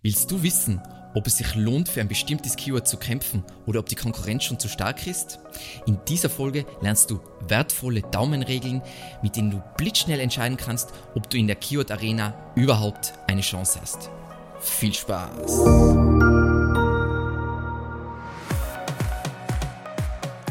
[0.00, 0.80] Willst du wissen,
[1.14, 4.60] ob es sich lohnt, für ein bestimmtes Keyword zu kämpfen oder ob die Konkurrenz schon
[4.60, 5.40] zu stark ist?
[5.86, 8.80] In dieser Folge lernst du wertvolle Daumenregeln,
[9.22, 13.80] mit denen du blitzschnell entscheiden kannst, ob du in der Keyword Arena überhaupt eine Chance
[13.80, 14.08] hast.
[14.60, 15.64] Viel Spaß!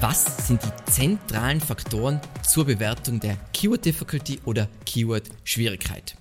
[0.00, 6.14] Was sind die zentralen Faktoren zur Bewertung der Keyword Difficulty oder Keyword Schwierigkeit?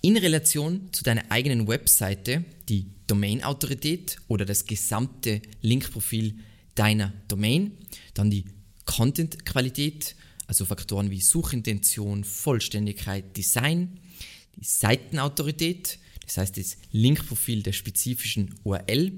[0.00, 6.38] In Relation zu deiner eigenen Webseite die Domain-Autorität oder das gesamte Linkprofil
[6.74, 7.72] deiner Domain,
[8.14, 8.44] dann die
[8.84, 10.14] Content-Qualität,
[10.46, 13.98] also Faktoren wie Suchintention, Vollständigkeit, Design,
[14.56, 19.12] die Seitenautorität, das heißt das Linkprofil der spezifischen URL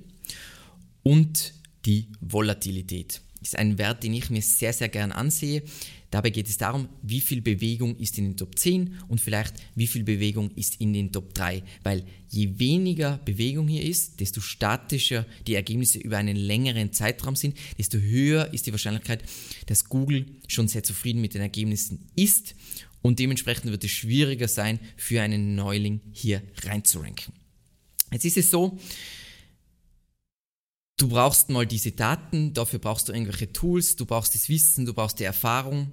[1.02, 1.54] und
[1.86, 3.20] die Volatilität.
[3.40, 5.62] Das ist ein Wert, den ich mir sehr, sehr gern ansehe,
[6.10, 9.86] Dabei geht es darum, wie viel Bewegung ist in den Top 10 und vielleicht wie
[9.86, 11.62] viel Bewegung ist in den Top 3.
[11.82, 17.56] Weil je weniger Bewegung hier ist, desto statischer die Ergebnisse über einen längeren Zeitraum sind,
[17.76, 19.22] desto höher ist die Wahrscheinlichkeit,
[19.66, 22.54] dass Google schon sehr zufrieden mit den Ergebnissen ist
[23.02, 27.34] und dementsprechend wird es schwieriger sein, für einen Neuling hier reinzuranken.
[28.12, 28.78] Jetzt ist es so,
[30.98, 34.92] Du brauchst mal diese Daten, dafür brauchst du irgendwelche Tools, du brauchst das Wissen, du
[34.92, 35.92] brauchst die Erfahrung.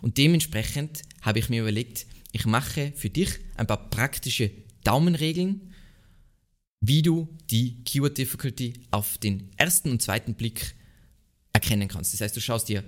[0.00, 4.52] Und dementsprechend habe ich mir überlegt, ich mache für dich ein paar praktische
[4.84, 5.74] Daumenregeln,
[6.80, 10.76] wie du die Keyword Difficulty auf den ersten und zweiten Blick
[11.52, 12.14] erkennen kannst.
[12.14, 12.84] Das heißt, du schaust dir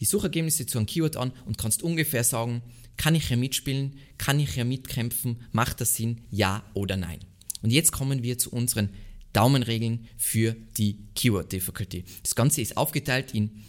[0.00, 2.60] die Suchergebnisse zu einem Keyword an und kannst ungefähr sagen,
[2.98, 7.20] kann ich hier mitspielen, kann ich hier mitkämpfen, macht das Sinn, ja oder nein.
[7.62, 8.90] Und jetzt kommen wir zu unseren
[9.36, 12.04] Daumenregeln für die Keyword Difficulty.
[12.22, 13.62] Das Ganze ist aufgeteilt in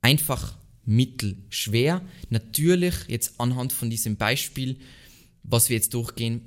[0.00, 2.02] einfach, mittel, schwer.
[2.30, 4.78] Natürlich jetzt anhand von diesem Beispiel,
[5.42, 6.42] was wir jetzt durchgehen,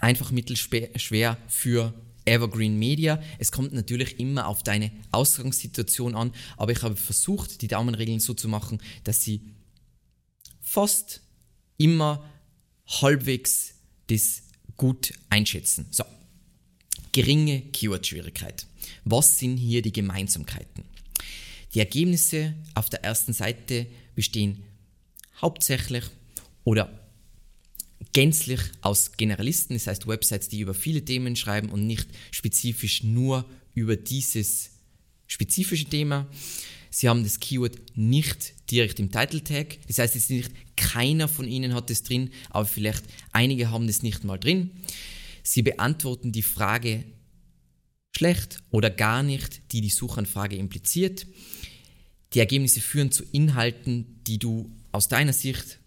[0.00, 3.22] einfach, mittel, schwer für Evergreen Media.
[3.38, 8.34] Es kommt natürlich immer auf deine Ausgangssituation an, aber ich habe versucht, die Daumenregeln so
[8.34, 9.42] zu machen, dass sie
[10.60, 11.20] fast
[11.76, 12.28] immer
[12.86, 13.74] halbwegs
[14.08, 14.42] das
[14.76, 15.86] gut einschätzen.
[15.90, 16.04] So,
[17.14, 18.66] Geringe Keyword-Schwierigkeit.
[19.04, 20.82] Was sind hier die Gemeinsamkeiten?
[21.72, 23.86] Die Ergebnisse auf der ersten Seite
[24.16, 24.64] bestehen
[25.40, 26.02] hauptsächlich
[26.64, 26.90] oder
[28.12, 33.44] gänzlich aus Generalisten, das heißt Websites, die über viele Themen schreiben und nicht spezifisch nur
[33.74, 34.70] über dieses
[35.28, 36.26] spezifische Thema.
[36.90, 41.28] Sie haben das Keyword nicht direkt im Title Tag, das heißt, es ist nicht keiner
[41.28, 44.70] von ihnen hat es drin, aber vielleicht einige haben das nicht mal drin.
[45.44, 47.04] Sie beantworten die Frage
[48.16, 51.26] schlecht oder gar nicht, die die Suchanfrage impliziert.
[52.32, 55.78] Die Ergebnisse führen zu Inhalten, die du aus deiner Sicht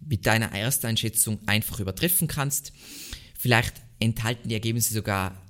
[0.00, 2.72] mit deiner Ersteinschätzung einfach übertreffen kannst.
[3.38, 5.40] Vielleicht enthalten die Ergebnisse sogar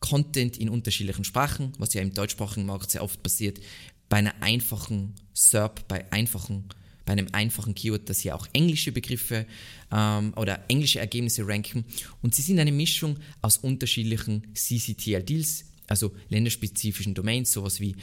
[0.00, 3.60] Content in unterschiedlichen Sprachen, was ja im deutschsprachigen Markt sehr oft passiert.
[4.08, 6.68] Bei einer einfachen SERP, bei einfachen
[7.04, 9.46] bei einem einfachen Keyword, dass hier auch englische Begriffe
[9.90, 11.84] ähm, oder englische Ergebnisse ranken.
[12.22, 17.96] Und sie sind eine Mischung aus unterschiedlichen CCTL-Deals, also länderspezifischen Domains, sowas wie,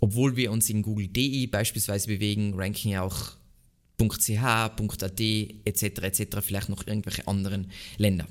[0.00, 3.36] obwohl wir uns in Google.de beispielsweise bewegen, ranken ja auch
[3.98, 5.82] .ch, .at etc.
[5.82, 6.36] etc.
[6.42, 8.26] vielleicht noch irgendwelche anderen Länder.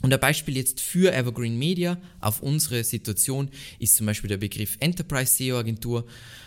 [0.00, 4.76] Und ein Beispiel jetzt für Evergreen Media auf unsere Situation ist zum Beispiel der Begriff
[4.80, 6.06] Enterprise SEO Agentur,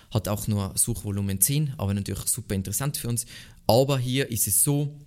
[0.09, 3.25] hat auch nur Suchvolumen 10, aber natürlich super interessant für uns.
[3.67, 4.97] Aber hier ist es so,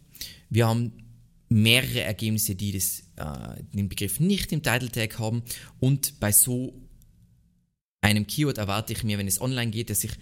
[0.50, 0.93] wir haben
[1.49, 5.43] mehrere Ergebnisse, die das, äh, den Begriff nicht im Title Tag haben
[5.81, 6.75] und bei so
[8.00, 10.12] einem Keyword erwarte ich mir, wenn es online geht, dass ich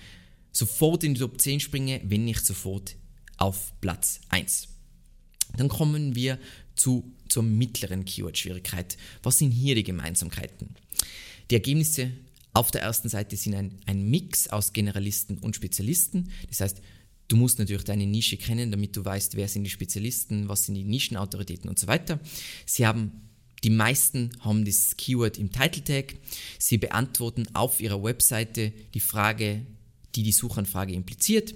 [0.52, 2.96] sofort in die Top 10 springe, wenn nicht sofort
[3.38, 4.68] auf Platz 1.
[5.56, 6.38] Dann kommen wir
[6.74, 8.98] zu, zur mittleren Keyword-Schwierigkeit.
[9.22, 10.76] Was sind hier die Gemeinsamkeiten?
[11.50, 12.12] Die Ergebnisse
[12.52, 16.28] auf der ersten Seite sind ein, ein Mix aus Generalisten und Spezialisten.
[16.48, 16.82] Das heißt,
[17.28, 20.74] du musst natürlich deine Nische kennen, damit du weißt, wer sind die Spezialisten, was sind
[20.74, 22.20] die Nischenautoritäten und so weiter.
[22.66, 23.12] Sie haben
[23.64, 26.16] die meisten haben das Keyword im Title Tag.
[26.58, 29.64] Sie beantworten auf ihrer Webseite die Frage,
[30.16, 31.54] die die Suchanfrage impliziert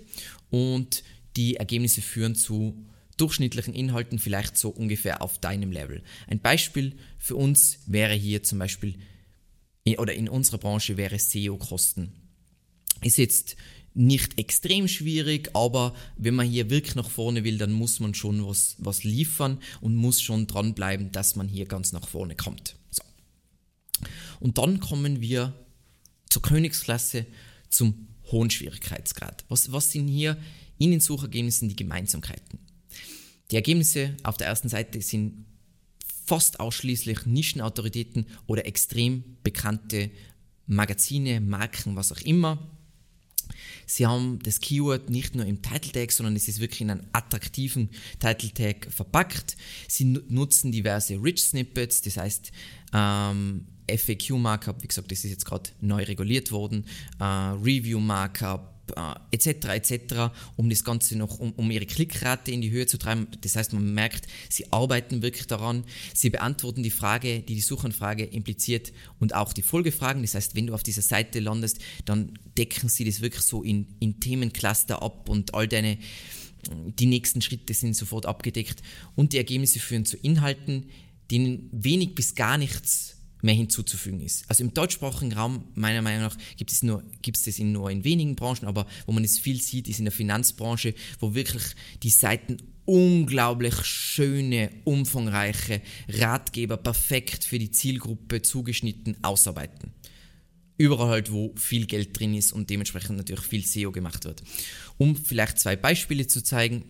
[0.48, 1.02] und
[1.36, 2.76] die Ergebnisse führen zu
[3.16, 6.02] durchschnittlichen Inhalten vielleicht so ungefähr auf deinem Level.
[6.26, 8.96] Ein Beispiel für uns wäre hier zum Beispiel,
[9.98, 12.12] oder in unserer Branche wäre SEO-Kosten.
[13.02, 13.56] Ist jetzt
[13.94, 18.46] nicht extrem schwierig, aber wenn man hier wirklich nach vorne will, dann muss man schon
[18.46, 22.76] was, was liefern und muss schon dranbleiben, dass man hier ganz nach vorne kommt.
[22.90, 23.02] So.
[24.40, 25.54] Und dann kommen wir
[26.28, 27.26] zur Königsklasse,
[27.70, 29.44] zum hohen Schwierigkeitsgrad.
[29.48, 30.36] Was, was sind hier
[30.78, 32.58] in den Suchergebnissen die Gemeinsamkeiten?
[33.50, 35.44] Die Ergebnisse auf der ersten Seite sind
[36.26, 40.10] fast ausschließlich Nischenautoritäten oder extrem bekannte
[40.66, 42.58] Magazine, Marken, was auch immer.
[43.86, 47.06] Sie haben das Keyword nicht nur im Title Tag, sondern es ist wirklich in einen
[47.12, 49.56] attraktiven Title Tag verpackt.
[49.86, 52.50] Sie nutzen diverse Rich Snippets, das heißt
[52.92, 56.84] ähm, FAQ Markup, wie gesagt, das ist jetzt gerade neu reguliert worden,
[57.20, 58.75] äh, Review Markup.
[58.94, 63.26] Äh, etc., um das Ganze noch, um, um ihre Klickrate in die Höhe zu treiben.
[63.40, 65.84] Das heißt, man merkt, sie arbeiten wirklich daran,
[66.14, 70.22] sie beantworten die Frage, die die Suchanfrage impliziert und auch die Folgefragen.
[70.22, 73.86] Das heißt, wenn du auf dieser Seite landest, dann decken sie das wirklich so in,
[73.98, 75.98] in Themencluster ab und all deine
[76.98, 78.82] die nächsten Schritte sind sofort abgedeckt
[79.14, 80.90] und die Ergebnisse führen zu Inhalten,
[81.30, 84.44] denen wenig bis gar nichts mehr hinzuzufügen ist.
[84.48, 87.90] Also im deutschsprachigen Raum, meiner Meinung nach, gibt es, nur, gibt es das in nur
[87.90, 91.62] in wenigen Branchen, aber wo man es viel sieht, ist in der Finanzbranche, wo wirklich
[92.02, 99.92] die Seiten unglaublich schöne, umfangreiche Ratgeber perfekt für die Zielgruppe zugeschnitten ausarbeiten.
[100.78, 104.42] Überall halt, wo viel Geld drin ist und dementsprechend natürlich viel SEO gemacht wird.
[104.98, 106.84] Um vielleicht zwei Beispiele zu zeigen,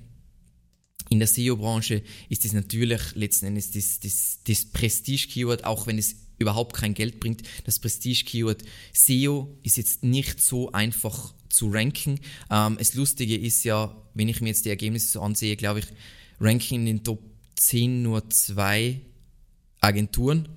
[1.08, 6.16] in der SEO-Branche ist es natürlich letzten Endes das, das, das Prestige-Keyword, auch wenn es
[6.38, 7.42] überhaupt kein Geld bringt.
[7.64, 8.62] Das Prestige-Keyword
[8.92, 12.20] SEO ist jetzt nicht so einfach zu ranken.
[12.50, 15.86] Ähm, das Lustige ist ja, wenn ich mir jetzt die Ergebnisse so ansehe, glaube ich,
[16.40, 17.22] ranken in den Top
[17.56, 19.00] 10 nur zwei
[19.80, 20.48] Agenturen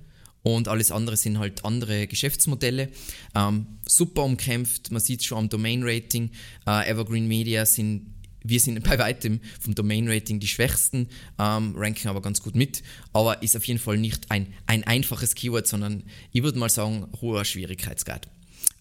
[0.42, 2.90] und alles andere sind halt andere Geschäftsmodelle.
[3.34, 6.30] Ähm, super umkämpft, man sieht schon am Domain-Rating.
[6.66, 11.08] Äh, Evergreen Media sind wir sind bei weitem vom Domain-Rating die schwächsten,
[11.38, 12.82] ähm, ranken aber ganz gut mit,
[13.12, 17.06] aber ist auf jeden Fall nicht ein, ein einfaches Keyword, sondern ich würde mal sagen,
[17.20, 18.28] hoher Schwierigkeitsgrad.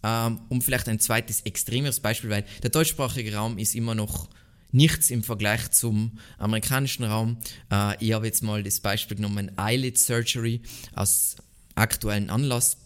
[0.01, 4.29] Ähm, um vielleicht ein zweites extremeres Beispiel, weil der deutschsprachige Raum ist immer noch
[4.71, 7.38] nichts im Vergleich zum amerikanischen Raum.
[7.71, 10.61] Äh, ich habe jetzt mal das Beispiel genommen, Eyelid Surgery
[10.94, 11.35] aus
[11.75, 12.77] aktuellen Anlass.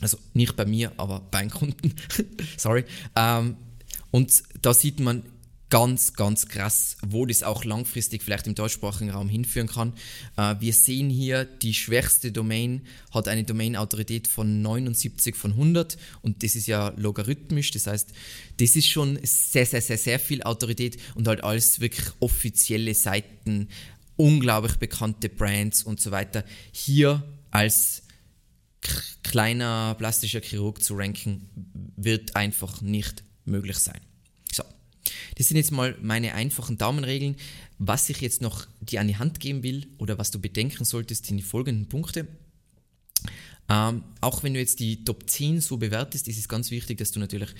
[0.00, 1.94] Also nicht bei mir, aber beim Kunden.
[2.56, 2.84] Sorry.
[3.14, 3.56] Ähm,
[4.10, 5.22] und da sieht man
[5.68, 9.94] ganz, ganz krass, wo das auch langfristig vielleicht im deutschsprachigen Raum hinführen kann.
[10.36, 16.42] Äh, wir sehen hier, die schwächste Domain hat eine Domain-Autorität von 79 von 100 und
[16.42, 18.10] das ist ja logarithmisch, das heißt,
[18.58, 23.68] das ist schon sehr, sehr, sehr, sehr viel Autorität und halt alles wirklich offizielle Seiten,
[24.16, 26.44] unglaublich bekannte Brands und so weiter.
[26.72, 28.02] Hier als
[29.24, 31.48] kleiner plastischer Chirurg zu ranken,
[31.96, 34.00] wird einfach nicht möglich sein.
[35.36, 37.36] Das sind jetzt mal meine einfachen Daumenregeln.
[37.78, 41.26] Was ich jetzt noch dir an die Hand geben will oder was du bedenken solltest,
[41.26, 42.26] sind die folgenden Punkte.
[43.68, 47.12] Ähm, auch wenn du jetzt die Top 10 so bewertest, ist es ganz wichtig, dass
[47.12, 47.50] du natürlich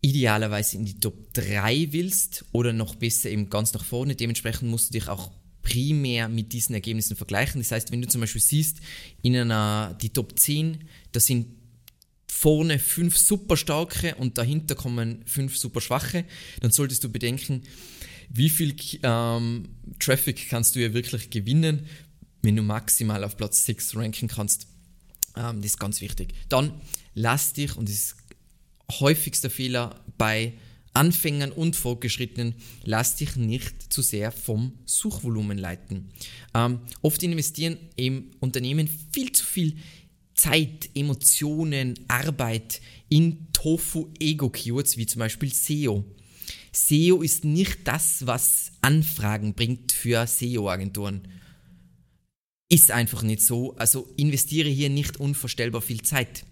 [0.00, 4.16] idealerweise in die Top 3 willst oder noch besser eben ganz nach vorne.
[4.16, 5.30] Dementsprechend musst du dich auch
[5.62, 7.60] primär mit diesen Ergebnissen vergleichen.
[7.60, 8.78] Das heißt, wenn du zum Beispiel siehst,
[9.22, 11.46] in einer, die Top 10, da sind
[12.34, 16.24] vorne fünf super starke und dahinter kommen fünf super schwache,
[16.60, 17.62] dann solltest du bedenken,
[18.28, 19.68] wie viel ähm,
[20.00, 21.86] Traffic kannst du ja wirklich gewinnen,
[22.42, 24.66] wenn du maximal auf Platz 6 ranken kannst.
[25.36, 26.34] Ähm, das ist ganz wichtig.
[26.48, 26.72] Dann
[27.14, 28.16] lass dich, und das ist
[28.90, 30.54] häufigster Fehler bei
[30.92, 36.10] Anfängern und Fortgeschrittenen, lass dich nicht zu sehr vom Suchvolumen leiten.
[36.52, 39.76] Ähm, oft investieren eben Unternehmen viel zu viel
[40.34, 46.04] Zeit, Emotionen, Arbeit in Tofu-Ego-Keywords wie zum Beispiel SEO.
[46.72, 51.28] SEO ist nicht das, was Anfragen bringt für SEO-Agenturen.
[52.68, 53.76] Ist einfach nicht so.
[53.76, 56.44] Also investiere hier nicht unvorstellbar viel Zeit.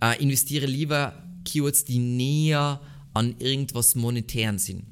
[0.00, 2.80] Äh, investiere lieber Keywords, die näher
[3.14, 4.84] an irgendwas Monetären sind.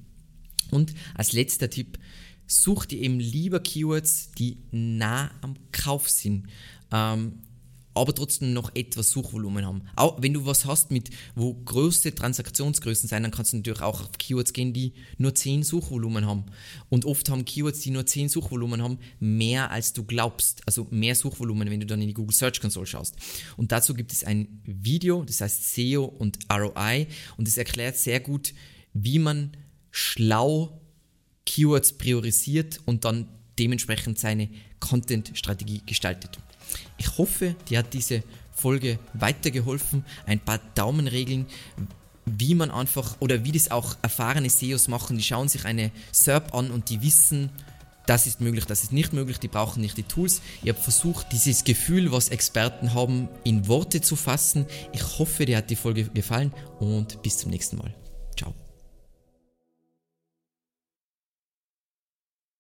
[0.71, 1.99] Und als letzter Tipp,
[2.47, 6.47] such dir eben lieber Keywords, die nah am Kauf sind.
[6.93, 7.41] Ähm,
[7.95, 9.83] aber trotzdem noch etwas Suchvolumen haben.
[9.97, 14.01] Auch wenn du was hast mit, wo größte Transaktionsgrößen sein, dann kannst du natürlich auch
[14.01, 16.45] auf Keywords gehen, die nur 10 Suchvolumen haben.
[16.89, 20.63] Und oft haben Keywords, die nur 10 Suchvolumen haben, mehr als du glaubst.
[20.67, 23.17] Also mehr Suchvolumen, wenn du dann in die Google Search Console schaust.
[23.57, 27.07] Und dazu gibt es ein Video, das heißt SEO und ROI.
[27.37, 28.55] Und es erklärt sehr gut,
[28.93, 29.57] wie man
[29.91, 30.81] schlau
[31.45, 33.29] Keywords priorisiert und dann
[33.59, 36.39] dementsprechend seine Content-Strategie gestaltet.
[36.99, 38.23] Ich hoffe, dir hat diese
[38.53, 40.05] Folge weitergeholfen.
[40.27, 41.47] Ein paar Daumenregeln,
[42.27, 45.17] wie man einfach oder wie das auch erfahrene SEOs machen.
[45.17, 47.51] Die schauen sich eine SERP an und die wissen,
[48.07, 50.43] das ist möglich, das ist nicht möglich, die brauchen nicht die Tools.
[50.63, 54.67] Ich habe versucht, dieses Gefühl, was Experten haben, in Worte zu fassen.
[54.93, 57.95] Ich hoffe, dir hat die Folge gefallen und bis zum nächsten Mal.
[58.37, 58.55] Ciao.